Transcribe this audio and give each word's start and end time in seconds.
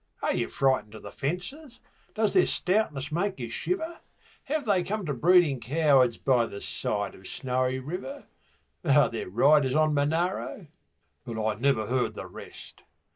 Are 0.23 0.33
you 0.33 0.47
frightened 0.49 0.95
of 0.95 1.03
the 1.03 1.11
fences? 1.11 1.79
does 2.15 2.33
their 2.33 2.47
stoutness 2.47 3.11
make 3.11 3.39
you 3.39 3.51
shiver? 3.51 3.99
Have 4.45 4.65
they 4.65 4.81
come 4.83 5.05
to 5.05 5.13
breeding 5.13 5.59
cowards 5.59 6.17
by 6.17 6.47
the 6.47 6.59
side 6.59 7.13
of 7.13 7.27
Snowy 7.27 7.77
River? 7.77 8.25
Are 8.83 9.09
there 9.09 9.29
riders 9.29 9.75
on 9.75 9.93
Monaro?' 9.93 10.65
but 11.23 11.45
I 11.47 11.53
never 11.59 11.85
heard 11.85 12.15
the 12.15 12.25
rest. 12.25 12.81